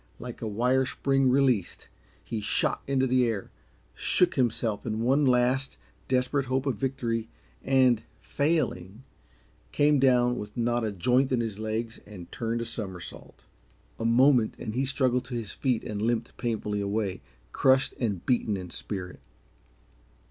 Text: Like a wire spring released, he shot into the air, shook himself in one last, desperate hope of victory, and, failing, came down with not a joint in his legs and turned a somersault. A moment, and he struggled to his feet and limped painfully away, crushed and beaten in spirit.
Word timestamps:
Like 0.17 0.41
a 0.41 0.47
wire 0.47 0.87
spring 0.87 1.29
released, 1.29 1.87
he 2.23 2.41
shot 2.41 2.81
into 2.87 3.05
the 3.05 3.27
air, 3.27 3.51
shook 3.93 4.33
himself 4.33 4.83
in 4.83 5.01
one 5.03 5.27
last, 5.27 5.77
desperate 6.07 6.47
hope 6.47 6.65
of 6.65 6.77
victory, 6.77 7.29
and, 7.63 8.01
failing, 8.19 9.03
came 9.71 9.99
down 9.99 10.39
with 10.39 10.57
not 10.57 10.83
a 10.83 10.91
joint 10.91 11.31
in 11.31 11.39
his 11.39 11.59
legs 11.59 11.99
and 12.07 12.31
turned 12.31 12.61
a 12.61 12.65
somersault. 12.65 13.45
A 13.99 14.03
moment, 14.05 14.55
and 14.57 14.73
he 14.73 14.85
struggled 14.85 15.25
to 15.25 15.35
his 15.35 15.51
feet 15.51 15.83
and 15.83 16.01
limped 16.01 16.35
painfully 16.35 16.81
away, 16.81 17.21
crushed 17.51 17.93
and 17.99 18.25
beaten 18.25 18.57
in 18.57 18.71
spirit. 18.71 19.19